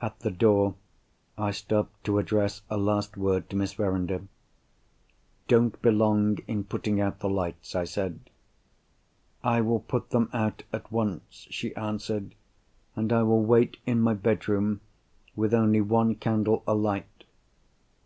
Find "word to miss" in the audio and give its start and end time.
3.18-3.74